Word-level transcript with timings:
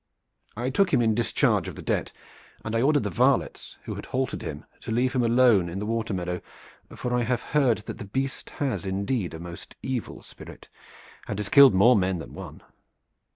I 0.57 0.71
took 0.71 0.91
him 0.91 0.99
in 0.99 1.13
discharge 1.13 1.67
of 1.67 1.75
the 1.75 1.83
debt, 1.83 2.11
and 2.65 2.75
I 2.75 2.81
ordered 2.81 3.03
the 3.03 3.11
varlets 3.11 3.77
who 3.83 3.93
had 3.93 4.07
haltered 4.07 4.41
him 4.41 4.65
to 4.79 4.91
leave 4.91 5.13
him 5.13 5.21
alone 5.21 5.69
in 5.69 5.77
the 5.77 5.85
water 5.85 6.11
meadow, 6.11 6.41
for 6.95 7.13
I 7.13 7.21
have 7.21 7.43
heard 7.43 7.77
that 7.85 7.99
the 7.99 8.05
beast 8.05 8.49
has 8.57 8.83
indeed 8.83 9.35
a 9.35 9.39
most 9.39 9.75
evil 9.83 10.23
spirit, 10.23 10.69
and 11.27 11.37
has 11.37 11.49
killed 11.49 11.75
more 11.75 11.95
men 11.95 12.17
than 12.17 12.33
one." 12.33 12.63